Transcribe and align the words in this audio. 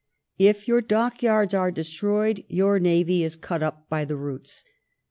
If 0.39 0.65
yonr 0.65 0.81
dockyards 0.87 1.53
are 1.53 1.69
destroyed, 1.69 2.43
your 2.47 2.79
nayy 2.79 3.21
is 3.21 3.35
cut 3.35 3.61
up 3.61 3.87
by 3.87 4.03
the 4.03 4.15
roots. 4.17 4.65